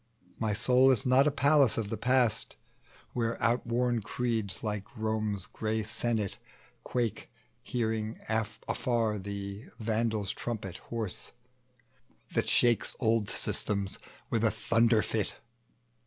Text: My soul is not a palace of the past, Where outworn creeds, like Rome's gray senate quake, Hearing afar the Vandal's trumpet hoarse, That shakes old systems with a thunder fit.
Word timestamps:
My 0.39 0.53
soul 0.55 0.89
is 0.89 1.05
not 1.05 1.27
a 1.27 1.31
palace 1.31 1.77
of 1.77 1.91
the 1.91 1.95
past, 1.95 2.55
Where 3.13 3.39
outworn 3.39 4.01
creeds, 4.01 4.63
like 4.63 4.97
Rome's 4.97 5.45
gray 5.45 5.83
senate 5.83 6.39
quake, 6.83 7.29
Hearing 7.61 8.19
afar 8.27 9.19
the 9.19 9.65
Vandal's 9.79 10.31
trumpet 10.31 10.77
hoarse, 10.77 11.33
That 12.33 12.49
shakes 12.49 12.95
old 12.99 13.29
systems 13.29 13.99
with 14.31 14.43
a 14.43 14.49
thunder 14.49 15.03
fit. 15.03 15.35